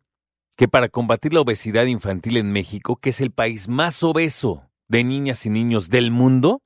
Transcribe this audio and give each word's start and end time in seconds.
que 0.55 0.67
para 0.67 0.89
combatir 0.89 1.33
la 1.33 1.41
obesidad 1.41 1.87
infantil 1.87 2.37
en 2.37 2.51
México, 2.51 2.97
que 2.97 3.09
es 3.09 3.19
el 3.19 3.31
país 3.31 3.67
más 3.67 4.03
obeso 4.03 4.69
de 4.87 5.03
niñas 5.03 5.47
y 5.47 5.49
niños 5.49 5.89
del 5.89 6.11
mundo, 6.11 6.61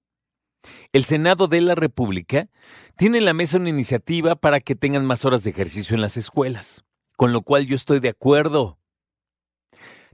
el 0.92 1.06
Senado 1.06 1.48
de 1.48 1.62
la 1.62 1.76
República 1.76 2.50
tiene 2.98 3.20
en 3.20 3.26
la 3.26 3.32
mesa 3.32 3.56
una 3.56 3.70
iniciativa 3.70 4.36
para 4.36 4.60
que 4.60 4.76
tengan 4.76 5.06
más 5.06 5.24
horas 5.24 5.46
de 5.46 5.52
ejercicio 5.52 5.96
en 5.96 6.02
las 6.02 6.18
escuelas, 6.18 6.84
con 7.16 7.32
lo 7.32 7.42
cual 7.42 7.66
yo 7.66 7.76
estoy 7.78 8.02
de 8.02 8.10
acuerdo. 8.10 8.78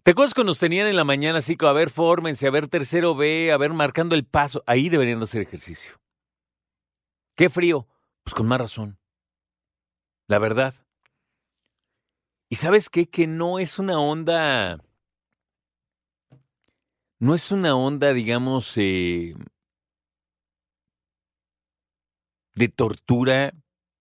¿Te 0.03 0.11
acuerdas 0.11 0.35
cuando 0.35 0.51
nos 0.51 0.59
tenían 0.59 0.85
en 0.85 0.95
la 0.95 1.05
mañana 1.05 1.39
así, 1.39 1.57
a 1.59 1.71
ver, 1.71 1.89
fórmense, 1.89 2.45
a 2.45 2.51
ver, 2.51 2.67
tercero 2.67 3.15
B, 3.15 3.51
a 3.51 3.57
ver, 3.57 3.73
marcando 3.73 4.13
el 4.13 4.25
paso? 4.25 4.61
Ahí 4.67 4.89
deberían 4.89 5.17
de 5.17 5.23
hacer 5.23 5.41
ejercicio. 5.41 5.99
¿Qué 7.35 7.49
frío? 7.49 7.87
Pues 8.23 8.35
con 8.35 8.45
más 8.45 8.61
razón. 8.61 8.99
La 10.27 10.37
verdad. 10.37 10.84
¿Y 12.49 12.55
sabes 12.55 12.89
qué? 12.89 13.07
Que 13.07 13.27
no 13.27 13.59
es 13.59 13.79
una 13.79 13.99
onda. 13.99 14.79
No 17.19 17.33
es 17.33 17.51
una 17.51 17.75
onda, 17.75 18.13
digamos, 18.13 18.73
eh, 18.77 19.33
de 22.53 22.67
tortura. 22.69 23.53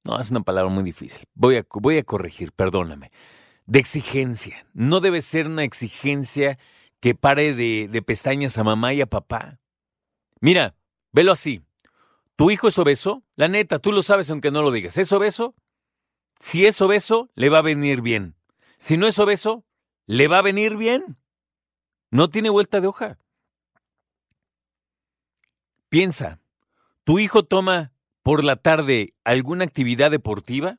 No, 0.04 0.20
es 0.20 0.30
una 0.30 0.42
palabra 0.42 0.70
muy 0.70 0.84
difícil. 0.84 1.24
Voy 1.34 1.56
a, 1.56 1.66
voy 1.70 1.98
a 1.98 2.04
corregir, 2.04 2.52
perdóname. 2.52 3.10
De 3.66 3.78
exigencia. 3.78 4.66
No 4.74 5.00
debe 5.00 5.22
ser 5.22 5.46
una 5.46 5.64
exigencia 5.64 6.58
que 7.00 7.14
pare 7.14 7.54
de, 7.54 7.88
de 7.90 8.02
pestañas 8.02 8.58
a 8.58 8.64
mamá 8.64 8.92
y 8.92 9.00
a 9.00 9.06
papá. 9.06 9.58
Mira, 10.40 10.76
velo 11.12 11.32
así. 11.32 11.62
¿Tu 12.36 12.50
hijo 12.50 12.68
es 12.68 12.78
obeso? 12.78 13.22
La 13.36 13.48
neta, 13.48 13.78
tú 13.78 13.92
lo 13.92 14.02
sabes 14.02 14.28
aunque 14.28 14.50
no 14.50 14.62
lo 14.62 14.70
digas. 14.70 14.98
¿Es 14.98 15.12
obeso? 15.12 15.54
Si 16.40 16.66
es 16.66 16.80
obeso, 16.80 17.30
le 17.34 17.48
va 17.48 17.58
a 17.58 17.62
venir 17.62 18.00
bien. 18.00 18.36
Si 18.78 18.96
no 18.96 19.06
es 19.06 19.18
obeso, 19.18 19.64
le 20.06 20.28
va 20.28 20.38
a 20.38 20.42
venir 20.42 20.76
bien. 20.76 21.16
No 22.10 22.28
tiene 22.28 22.50
vuelta 22.50 22.80
de 22.80 22.86
hoja. 22.86 23.18
Piensa, 25.88 26.40
¿tu 27.04 27.18
hijo 27.18 27.44
toma 27.44 27.92
por 28.22 28.44
la 28.44 28.56
tarde 28.56 29.14
alguna 29.24 29.64
actividad 29.64 30.10
deportiva? 30.10 30.78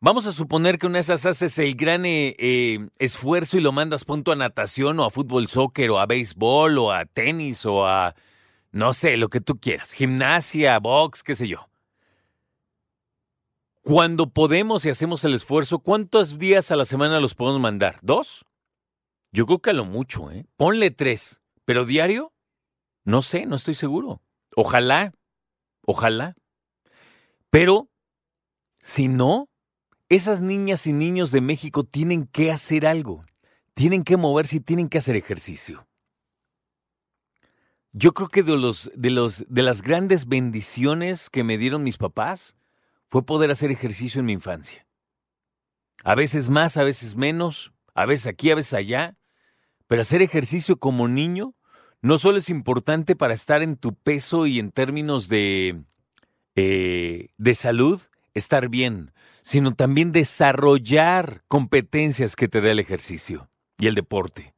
Vamos 0.00 0.26
a 0.26 0.32
suponer 0.32 0.78
que 0.78 0.86
una 0.86 0.96
de 0.96 1.02
esas 1.02 1.26
haces 1.26 1.58
el 1.60 1.76
gran 1.76 2.04
eh, 2.04 2.34
eh, 2.38 2.88
esfuerzo 2.98 3.56
y 3.56 3.60
lo 3.60 3.70
mandas 3.70 4.04
punto 4.04 4.32
a 4.32 4.36
natación 4.36 4.98
o 4.98 5.04
a 5.04 5.10
fútbol, 5.10 5.46
soccer 5.46 5.90
o 5.90 6.00
a 6.00 6.06
béisbol 6.06 6.78
o 6.78 6.90
a 6.90 7.04
tenis 7.04 7.64
o 7.66 7.86
a, 7.86 8.16
no 8.72 8.94
sé, 8.94 9.16
lo 9.16 9.28
que 9.28 9.40
tú 9.40 9.60
quieras, 9.60 9.92
gimnasia, 9.92 10.78
box, 10.80 11.22
qué 11.22 11.36
sé 11.36 11.46
yo. 11.46 11.68
Cuando 13.82 14.30
podemos 14.30 14.86
y 14.86 14.90
hacemos 14.90 15.24
el 15.24 15.34
esfuerzo, 15.34 15.80
¿cuántos 15.80 16.38
días 16.38 16.70
a 16.70 16.76
la 16.76 16.84
semana 16.84 17.18
los 17.18 17.34
podemos 17.34 17.60
mandar? 17.60 17.96
¿Dos? 18.00 18.46
Yo 19.32 19.44
creo 19.44 19.58
que 19.58 19.70
a 19.70 19.72
lo 19.72 19.84
mucho, 19.84 20.30
¿eh? 20.30 20.46
Ponle 20.56 20.92
tres. 20.92 21.40
¿Pero 21.64 21.84
diario? 21.84 22.32
No 23.04 23.22
sé, 23.22 23.44
no 23.44 23.56
estoy 23.56 23.74
seguro. 23.74 24.22
Ojalá, 24.54 25.12
ojalá. 25.84 26.36
Pero, 27.50 27.90
si 28.78 29.08
no, 29.08 29.48
esas 30.08 30.40
niñas 30.40 30.86
y 30.86 30.92
niños 30.92 31.32
de 31.32 31.40
México 31.40 31.82
tienen 31.82 32.28
que 32.28 32.52
hacer 32.52 32.86
algo. 32.86 33.24
Tienen 33.74 34.04
que 34.04 34.16
moverse 34.16 34.58
y 34.58 34.60
tienen 34.60 34.88
que 34.88 34.98
hacer 34.98 35.16
ejercicio. 35.16 35.88
Yo 37.90 38.14
creo 38.14 38.28
que 38.28 38.44
de, 38.44 38.56
los, 38.56 38.92
de, 38.94 39.10
los, 39.10 39.44
de 39.48 39.62
las 39.62 39.82
grandes 39.82 40.28
bendiciones 40.28 41.28
que 41.30 41.42
me 41.42 41.58
dieron 41.58 41.82
mis 41.82 41.98
papás 41.98 42.54
fue 43.12 43.26
poder 43.26 43.50
hacer 43.50 43.70
ejercicio 43.70 44.20
en 44.20 44.24
mi 44.24 44.32
infancia. 44.32 44.86
A 46.02 46.14
veces 46.14 46.48
más, 46.48 46.78
a 46.78 46.82
veces 46.82 47.14
menos, 47.14 47.70
a 47.92 48.06
veces 48.06 48.26
aquí, 48.26 48.50
a 48.50 48.54
veces 48.54 48.72
allá, 48.72 49.18
pero 49.86 50.00
hacer 50.00 50.22
ejercicio 50.22 50.78
como 50.78 51.08
niño 51.08 51.54
no 52.00 52.16
solo 52.16 52.38
es 52.38 52.48
importante 52.48 53.14
para 53.14 53.34
estar 53.34 53.62
en 53.62 53.76
tu 53.76 53.94
peso 53.94 54.46
y 54.46 54.58
en 54.58 54.72
términos 54.72 55.28
de, 55.28 55.82
eh, 56.54 57.28
de 57.36 57.54
salud, 57.54 58.00
estar 58.32 58.70
bien, 58.70 59.12
sino 59.42 59.74
también 59.74 60.12
desarrollar 60.12 61.44
competencias 61.48 62.34
que 62.34 62.48
te 62.48 62.62
da 62.62 62.70
el 62.70 62.78
ejercicio 62.78 63.50
y 63.76 63.88
el 63.88 63.94
deporte. 63.94 64.54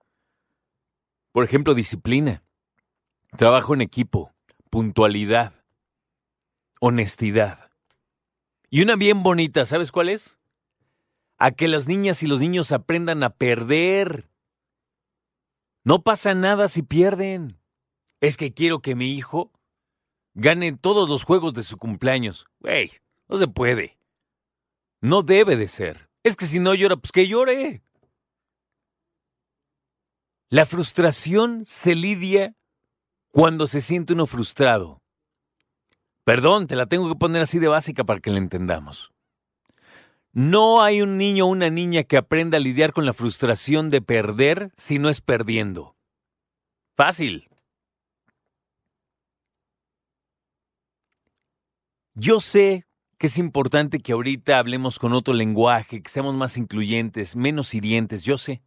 Por 1.33 1.43
ejemplo, 1.43 1.75
disciplina, 1.75 2.45
trabajo 3.37 3.75
en 3.75 3.81
equipo, 3.81 4.33
puntualidad, 4.71 5.55
honestidad. 6.79 7.64
Y 8.75 8.83
una 8.83 8.97
bien 8.97 9.23
bonita, 9.23 9.67
¿sabes 9.67 9.93
cuál 9.93 10.09
es? 10.09 10.37
A 11.39 11.53
que 11.53 11.69
las 11.69 11.87
niñas 11.87 12.25
y 12.25 12.27
los 12.27 12.41
niños 12.41 12.73
aprendan 12.73 13.23
a 13.23 13.31
perder. 13.31 14.29
No 15.85 16.03
pasa 16.03 16.35
nada 16.35 16.67
si 16.67 16.83
pierden. 16.83 17.61
Es 18.21 18.37
que 18.37 18.53
quiero 18.53 18.81
que 18.81 18.97
mi 18.97 19.13
hijo 19.13 19.53
gane 20.33 20.77
todos 20.77 21.09
los 21.09 21.23
juegos 21.23 21.55
de 21.55 21.63
su 21.63 21.77
cumpleaños. 21.79 22.47
Güey, 22.59 22.91
no 23.29 23.37
se 23.37 23.47
puede. 23.47 23.97
No 25.01 25.23
debe 25.23 25.55
de 25.55 25.69
ser. 25.69 26.11
Es 26.25 26.35
que 26.35 26.47
si 26.47 26.59
no 26.59 26.75
llora, 26.75 26.97
pues 26.97 27.13
que 27.13 27.29
llore. 27.29 27.81
La 30.51 30.67
frustración 30.67 31.65
se 31.65 31.95
lidia 31.95 32.57
cuando 33.31 33.69
se 33.69 33.81
siente 33.81 34.15
uno 34.15 34.27
frustrado. 34.27 35.04
Perdón, 36.25 36.67
te 36.67 36.75
la 36.75 36.87
tengo 36.87 37.09
que 37.09 37.19
poner 37.19 37.43
así 37.43 37.59
de 37.59 37.69
básica 37.69 38.05
para 38.05 38.21
que 38.21 38.31
la 38.31 38.39
entendamos. 38.39 39.13
No 40.33 40.83
hay 40.83 41.01
un 41.03 41.17
niño 41.17 41.45
o 41.45 41.49
una 41.49 41.71
niña 41.71 42.03
que 42.03 42.17
aprenda 42.17 42.57
a 42.57 42.61
lidiar 42.61 42.93
con 42.93 43.07
la 43.07 43.13
frustración 43.13 43.91
de 43.91 44.03
perder 44.03 44.73
si 44.77 44.99
no 44.99 45.09
es 45.09 45.21
perdiendo. 45.21 45.95
Fácil. 46.97 47.49
Yo 52.15 52.41
sé 52.41 52.87
que 53.19 53.27
es 53.27 53.39
importante 53.39 53.99
que 53.99 54.13
ahorita 54.13 54.59
hablemos 54.59 54.99
con 54.99 55.13
otro 55.13 55.35
lenguaje, 55.35 56.03
que 56.03 56.11
seamos 56.11 56.35
más 56.35 56.57
incluyentes, 56.57 57.37
menos 57.37 57.75
hirientes, 57.75 58.23
yo 58.23 58.39
sé. 58.39 58.63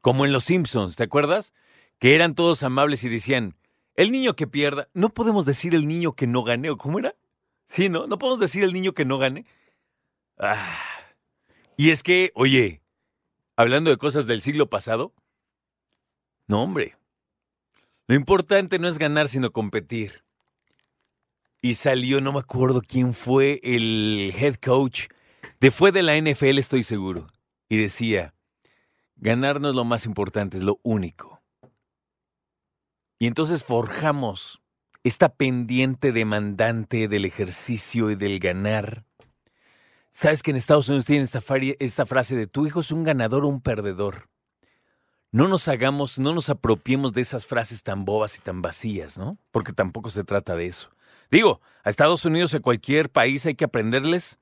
Como 0.00 0.24
en 0.24 0.32
Los 0.32 0.44
Simpsons, 0.44 0.96
¿te 0.96 1.04
acuerdas? 1.04 1.52
Que 1.98 2.14
eran 2.14 2.34
todos 2.34 2.62
amables 2.62 3.04
y 3.04 3.08
decían, 3.08 3.56
el 3.96 4.12
niño 4.12 4.34
que 4.34 4.46
pierda, 4.46 4.88
no 4.94 5.10
podemos 5.10 5.44
decir 5.44 5.74
el 5.74 5.86
niño 5.86 6.12
que 6.14 6.26
no 6.26 6.42
gane, 6.44 6.70
¿o 6.70 6.76
cómo 6.76 6.98
era? 6.98 7.14
Sí, 7.66 7.88
¿no? 7.88 8.06
No 8.06 8.18
podemos 8.18 8.40
decir 8.40 8.64
el 8.64 8.72
niño 8.72 8.92
que 8.92 9.04
no 9.04 9.18
gane. 9.18 9.46
Ah. 10.38 10.76
Y 11.76 11.90
es 11.90 12.02
que, 12.02 12.32
oye, 12.34 12.82
hablando 13.56 13.90
de 13.90 13.96
cosas 13.96 14.26
del 14.26 14.42
siglo 14.42 14.68
pasado, 14.68 15.14
no, 16.46 16.62
hombre. 16.62 16.96
Lo 18.08 18.14
importante 18.14 18.78
no 18.78 18.88
es 18.88 18.98
ganar, 18.98 19.28
sino 19.28 19.52
competir. 19.52 20.22
Y 21.62 21.74
salió, 21.74 22.20
no 22.20 22.32
me 22.32 22.40
acuerdo 22.40 22.82
quién 22.82 23.14
fue 23.14 23.60
el 23.62 24.34
head 24.36 24.56
coach, 24.56 25.06
de 25.60 25.70
fue 25.70 25.92
de 25.92 26.02
la 26.02 26.18
NFL, 26.18 26.58
estoy 26.58 26.82
seguro. 26.82 27.28
Y 27.68 27.76
decía, 27.78 28.34
ganar 29.16 29.60
no 29.60 29.70
es 29.70 29.74
lo 29.74 29.84
más 29.84 30.04
importante, 30.04 30.58
es 30.58 30.64
lo 30.64 30.80
único. 30.82 31.31
Y 33.22 33.28
entonces 33.28 33.62
forjamos 33.62 34.60
esta 35.04 35.28
pendiente 35.28 36.10
demandante 36.10 37.06
del 37.06 37.24
ejercicio 37.24 38.10
y 38.10 38.16
del 38.16 38.40
ganar. 38.40 39.04
Sabes 40.10 40.42
que 40.42 40.50
en 40.50 40.56
Estados 40.56 40.88
Unidos 40.88 41.04
tienen 41.04 41.22
esta, 41.22 41.40
esta 41.78 42.04
frase 42.04 42.34
de 42.34 42.48
tu 42.48 42.66
hijo 42.66 42.80
es 42.80 42.90
un 42.90 43.04
ganador 43.04 43.44
o 43.44 43.48
un 43.48 43.60
perdedor. 43.60 44.28
No 45.30 45.46
nos 45.46 45.68
hagamos, 45.68 46.18
no 46.18 46.34
nos 46.34 46.50
apropiemos 46.50 47.12
de 47.12 47.20
esas 47.20 47.46
frases 47.46 47.84
tan 47.84 48.04
bobas 48.04 48.38
y 48.38 48.40
tan 48.40 48.60
vacías, 48.60 49.16
¿no? 49.16 49.38
Porque 49.52 49.72
tampoco 49.72 50.10
se 50.10 50.24
trata 50.24 50.56
de 50.56 50.66
eso. 50.66 50.90
Digo, 51.30 51.60
a 51.84 51.90
Estados 51.90 52.24
Unidos, 52.24 52.54
a 52.54 52.58
cualquier 52.58 53.08
país 53.08 53.46
hay 53.46 53.54
que 53.54 53.66
aprenderles 53.66 54.40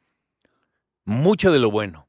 mucho 1.05 1.53
de 1.53 1.59
lo 1.59 1.71
bueno. 1.71 2.09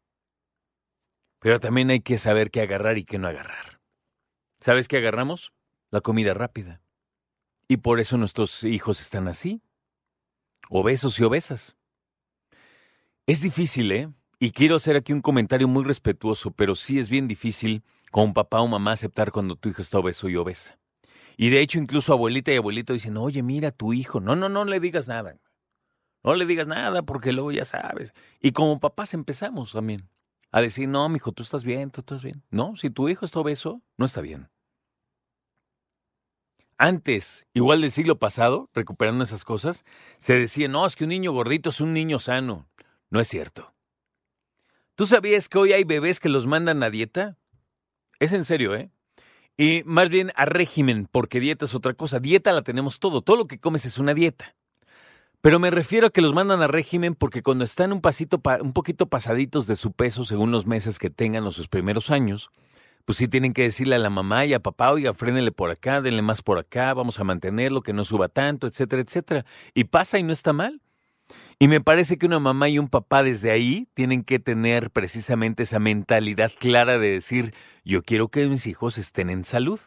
Pero 1.40 1.60
también 1.60 1.90
hay 1.90 2.00
que 2.00 2.18
saber 2.18 2.50
qué 2.50 2.62
agarrar 2.62 2.98
y 2.98 3.04
qué 3.04 3.18
no 3.18 3.28
agarrar. 3.28 3.82
¿Sabes 4.62 4.88
qué 4.88 5.00
agarramos? 5.00 5.52
La 5.92 6.02
comida 6.02 6.34
rápida. 6.34 6.82
Y 7.68 7.78
por 7.78 8.00
eso 8.00 8.18
nuestros 8.18 8.64
hijos 8.64 9.02
están 9.02 9.28
así, 9.28 9.62
obesos 10.70 11.20
y 11.20 11.24
obesas. 11.24 11.78
Es 13.28 13.42
difícil, 13.42 13.92
¿eh? 13.92 14.10
Y 14.40 14.52
quiero 14.52 14.76
hacer 14.76 14.96
aquí 14.96 15.14
un 15.14 15.22
comentario 15.22 15.68
muy 15.68 15.84
respetuoso, 15.84 16.52
pero 16.52 16.76
sí 16.76 16.98
es 16.98 17.10
bien 17.10 17.28
difícil 17.28 17.84
con 18.10 18.34
papá 18.34 18.62
o 18.62 18.68
mamá 18.68 18.94
aceptar 18.94 19.32
cuando 19.32 19.56
tu 19.56 19.70
hijo 19.70 19.82
está 19.82 20.00
obeso 20.00 20.30
y 20.30 20.36
obesa. 20.36 20.80
Y 21.38 21.50
de 21.50 21.62
hecho, 21.62 21.80
incluso 21.80 22.14
abuelita 22.14 22.52
y 22.52 22.58
abuelito 22.58 22.94
dicen, 22.94 23.18
oye, 23.18 23.42
mira 23.42 23.72
tu 23.72 23.94
hijo. 23.94 24.20
No, 24.20 24.36
no, 24.36 24.50
no 24.50 24.66
le 24.66 24.80
digas 24.80 25.08
nada. 25.08 25.38
No 26.24 26.36
le 26.36 26.46
digas 26.46 26.68
nada 26.68 27.02
porque 27.02 27.32
luego 27.32 27.52
ya 27.52 27.66
sabes. 27.66 28.14
Y 28.40 28.52
como 28.52 28.80
papás 28.80 29.14
empezamos 29.14 29.72
también 29.72 30.10
a 30.52 30.62
decir, 30.62 30.88
no, 30.88 31.10
mijo, 31.10 31.32
tú 31.32 31.44
estás 31.44 31.64
bien, 31.64 31.90
tú 31.90 32.02
estás 32.02 32.22
bien. 32.22 32.44
No, 32.50 32.76
si 32.76 32.90
tu 32.90 33.10
hijo 33.10 33.26
está 33.26 33.40
obeso, 33.40 33.82
no 33.98 34.06
está 34.06 34.22
bien. 34.22 34.50
Antes, 36.83 37.45
igual 37.54 37.81
del 37.81 37.92
siglo 37.92 38.18
pasado, 38.18 38.68
recuperando 38.74 39.24
esas 39.24 39.45
cosas, 39.45 39.86
se 40.18 40.33
decía, 40.33 40.68
no, 40.68 40.83
es 40.88 40.95
que 40.95 41.04
un 41.04 41.12
niño 41.12 41.31
gordito 41.31 41.69
es 41.69 41.80
un 41.80 41.94
niño 41.94 42.18
sano. 42.18 42.68
No 43.12 43.19
es 43.19 43.28
cierto. 43.28 43.72
¿Tú 44.95 45.06
sabías 45.06 45.48
que 45.48 45.60
hoy 45.60 45.74
hay 45.74 45.83
bebés 45.83 46.19
que 46.19 46.28
los 46.28 46.48
mandan 46.48 46.81
a 46.81 46.89
dieta? 46.89 47.38
Es 48.19 48.33
en 48.33 48.45
serio, 48.45 48.74
¿eh? 48.74 48.89
Y 49.57 49.83
más 49.86 50.10
bien 50.10 50.31
a 50.36 50.45
régimen, 50.45 51.07
porque 51.12 51.39
dieta 51.39 51.66
es 51.66 51.75
otra 51.75 51.94
cosa. 51.94 52.19
Dieta 52.19 52.51
la 52.51 52.63
tenemos 52.63 53.00
todo, 53.00 53.22
todo 53.22 53.38
lo 53.38 53.45
que 53.45 53.60
comes 53.60 53.86
es 53.86 54.00
una 54.00 54.16
dieta. 54.16 54.56
Pero 55.42 55.60
me 55.60 55.69
refiero 55.69 56.07
a 56.07 56.10
que 56.10 56.22
los 56.22 56.34
mandan 56.34 56.63
a 56.63 56.68
régimen 56.68 57.13
porque 57.13 57.44
cuando 57.44 57.63
están 57.63 57.94
un 57.94 58.01
pasito 58.01 58.39
pa- 58.39 58.60
un 58.60 58.74
poquito 58.74 59.06
pasaditos 59.06 59.68
de 59.68 59.75
su 59.75 59.92
peso 59.92 60.25
según 60.25 60.50
los 60.50 60.66
meses 60.66 60.98
que 60.98 61.12
tengan 61.12 61.44
o 61.45 61.51
sus 61.51 61.68
primeros 61.68 62.10
años, 62.10 62.50
pues 63.06 63.18
sí 63.18 63.27
tienen 63.27 63.53
que 63.53 63.63
decirle 63.63 63.95
a 63.95 64.00
la 64.00 64.09
mamá 64.09 64.45
y 64.45 64.53
a 64.53 64.59
papá, 64.59 64.92
oiga, 64.92 65.13
frénele 65.13 65.51
por 65.51 65.71
acá, 65.71 66.01
denle 66.01 66.21
más 66.21 66.42
por 66.42 66.57
acá, 66.57 66.94
vamos 66.94 67.19
a 67.19 67.24
mantenerlo, 67.24 67.81
que 67.81 67.94
no 67.94 68.03
suba 68.03 68.30
tanto, 68.30 68.68
etcétera, 68.68 69.01
etcétera. 69.01 69.45
Y 69.74 69.86
pasa 69.86 70.19
y 70.19 70.24
no 70.24 70.33
está 70.33 70.53
mal. 70.53 70.81
Y 71.59 71.68
me 71.68 71.81
parece 71.81 72.18
que 72.18 72.25
una 72.25 72.39
mamá 72.39 72.69
y 72.69 72.80
un 72.80 72.89
papá 72.89 73.24
desde 73.24 73.51
ahí 73.51 73.88
tienen 73.94 74.24
que 74.24 74.39
tener 74.39 74.92
precisamente 74.92 75.63
esa 75.63 75.80
mentalidad 75.80 76.51
clara 76.59 76.98
de 76.98 77.12
decir, 77.12 77.53
yo 77.86 78.01
quiero 78.01 78.30
que 78.30 78.48
mis 78.48 78.68
hijos 78.68 78.98
estén 78.98 79.30
en 79.30 79.45
salud, 79.45 79.80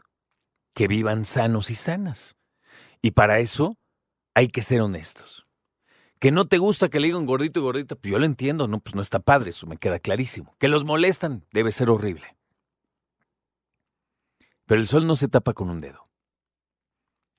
que 0.74 0.88
vivan 0.88 1.24
sanos 1.24 1.70
y 1.70 1.74
sanas. 1.74 2.36
Y 3.02 3.10
para 3.10 3.40
eso 3.40 3.76
hay 4.34 4.48
que 4.48 4.62
ser 4.62 4.80
honestos. 4.80 5.46
Que 6.20 6.30
no 6.30 6.46
te 6.46 6.58
gusta 6.58 6.88
que 6.88 7.00
le 7.00 7.08
digan 7.08 7.26
gordito 7.26 7.60
y 7.60 7.62
gordita, 7.62 7.96
pues 7.96 8.10
yo 8.12 8.18
lo 8.18 8.24
entiendo, 8.24 8.66
no, 8.66 8.80
pues 8.80 8.94
no 8.94 9.02
está 9.02 9.18
padre, 9.18 9.50
eso 9.50 9.66
me 9.66 9.76
queda 9.76 9.98
clarísimo. 9.98 10.56
Que 10.58 10.68
los 10.68 10.84
molestan, 10.84 11.44
debe 11.52 11.70
ser 11.70 11.90
horrible. 11.90 12.24
Pero 14.66 14.80
el 14.80 14.86
sol 14.86 15.06
no 15.06 15.16
se 15.16 15.28
tapa 15.28 15.52
con 15.52 15.70
un 15.70 15.80
dedo. 15.80 16.08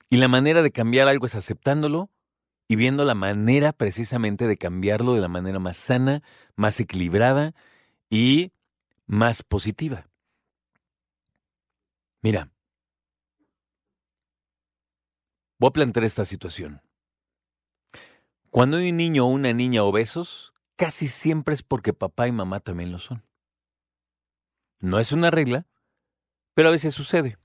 Y 0.10 0.18
la 0.18 0.28
manera 0.28 0.62
de 0.62 0.72
cambiar 0.72 1.08
algo 1.08 1.26
es 1.26 1.36
aceptándolo 1.36 2.10
y 2.68 2.76
viendo 2.76 3.06
la 3.06 3.16
manera 3.16 3.74
precisamente 3.74 4.48
de 4.48 4.58
cambiarlo 4.58 5.14
de 5.14 5.22
la 5.22 5.28
manera 5.28 5.60
más 5.60 5.78
sana, 5.78 6.24
más 6.56 6.80
equilibrada 6.80 7.54
y 8.10 8.52
más 9.08 9.44
positiva. 9.44 10.08
Mira, 12.22 12.50
voy 15.60 15.70
a 15.70 15.74
plantear 15.74 16.06
esta 16.06 16.26
situación. 16.26 16.82
Cuando 18.50 18.78
hay 18.78 18.90
un 18.90 18.98
niño 18.98 19.26
o 19.26 19.30
una 19.30 19.54
niña 19.54 19.84
obesos, 19.84 20.54
casi 20.76 21.08
siempre 21.08 21.54
es 21.54 21.62
porque 21.62 21.94
papá 21.94 22.28
y 22.28 22.32
mamá 22.32 22.60
también 22.60 22.92
lo 22.92 23.00
son. 23.00 23.24
No 24.80 25.00
es 25.00 25.12
una 25.12 25.30
regla, 25.30 25.68
pero 26.56 26.70
a 26.70 26.72
veces 26.72 26.96
sucede. 26.96 27.38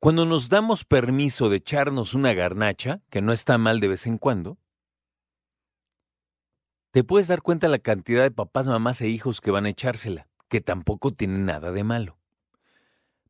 Cuando 0.00 0.24
nos 0.24 0.48
damos 0.48 0.84
permiso 0.84 1.48
de 1.48 1.58
echarnos 1.58 2.14
una 2.14 2.32
garnacha, 2.32 3.02
que 3.10 3.20
no 3.20 3.32
está 3.32 3.58
mal 3.58 3.78
de 3.80 3.88
vez 3.88 4.06
en 4.06 4.18
cuando, 4.18 4.58
te 6.92 7.04
puedes 7.04 7.28
dar 7.28 7.42
cuenta 7.42 7.68
la 7.68 7.78
cantidad 7.78 8.22
de 8.22 8.30
papás, 8.30 8.66
mamás 8.66 9.00
e 9.02 9.08
hijos 9.08 9.40
que 9.40 9.50
van 9.50 9.66
a 9.66 9.70
echársela, 9.70 10.28
que 10.48 10.60
tampoco 10.60 11.12
tiene 11.12 11.38
nada 11.38 11.72
de 11.72 11.84
malo. 11.84 12.18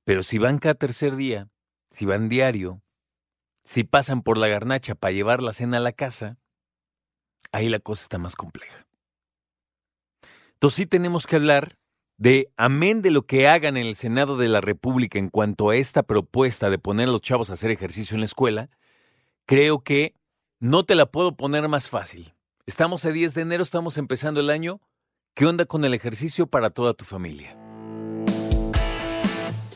Pero 0.05 0.23
si 0.23 0.39
van 0.39 0.59
cada 0.59 0.75
tercer 0.75 1.17
día, 1.17 1.49
si 1.91 2.05
van 2.05 2.29
diario, 2.29 2.83
si 3.65 3.83
pasan 3.83 4.23
por 4.23 4.39
la 4.39 4.47
garnacha 4.47 4.95
para 4.95 5.13
llevar 5.13 5.43
la 5.43 5.53
cena 5.53 5.79
a 5.79 5.81
la 5.81 5.93
casa, 5.93 6.39
ahí 7.51 7.69
la 7.69 7.81
cosa 7.81 8.03
está 8.03 8.19
más 8.19 8.37
compleja. 8.37 8.87
Entonces 10.57 10.77
sí 10.77 10.87
tenemos 10.87 11.27
que 11.27 11.37
hablar 11.37 11.77
de, 12.17 12.51
amén 12.57 13.03
de 13.03 13.11
lo 13.11 13.27
que 13.27 13.47
hagan 13.47 13.77
en 13.77 13.87
el 13.87 13.95
Senado 13.95 14.39
de 14.39 14.49
la 14.49 14.63
República 14.63 15.19
en 15.19 15.29
cuanto 15.29 15.69
a 15.69 15.77
esta 15.77 16.03
propuesta 16.03 16.71
de 16.71 16.79
poner 16.79 17.09
a 17.09 17.13
los 17.13 17.21
chavos 17.21 17.51
a 17.51 17.53
hacer 17.53 17.71
ejercicio 17.71 18.15
en 18.15 18.21
la 18.21 18.27
escuela, 18.27 18.71
creo 19.45 19.81
que 19.81 20.15
no 20.59 20.85
te 20.85 20.95
la 20.95 21.05
puedo 21.05 21.37
poner 21.37 21.69
más 21.69 21.91
fácil. 21.91 22.33
Estamos 22.65 23.05
a 23.05 23.11
10 23.11 23.35
de 23.35 23.43
enero, 23.43 23.63
estamos 23.63 23.99
empezando 23.99 24.41
el 24.41 24.49
año. 24.49 24.81
¿Qué 25.35 25.45
onda 25.45 25.67
con 25.67 25.85
el 25.85 25.93
ejercicio 25.93 26.47
para 26.47 26.71
toda 26.71 26.95
tu 26.95 27.05
familia? 27.05 27.55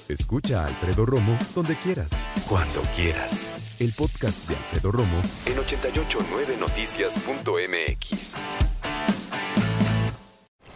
Escucha 0.09 0.65
a 0.65 0.69
Alfredo 0.69 1.05
Romo 1.05 1.39
donde 1.55 1.79
quieras. 1.79 2.13
Cuando 2.49 2.81
quieras. 2.97 3.77
El 3.79 3.93
podcast 3.93 4.49
de 4.49 4.57
Alfredo 4.57 4.91
Romo 4.91 5.21
en 5.45 5.59
889noticias.mx. 5.59 8.43